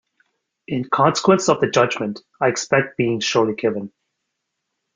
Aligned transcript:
In 0.67 0.85
consequence 0.89 1.47
of 1.47 1.61
the 1.61 1.69
judgment 1.69 2.21
I 2.41 2.47
expect 2.47 2.97
being 2.97 3.19
shortly 3.19 3.53
given. 3.53 3.93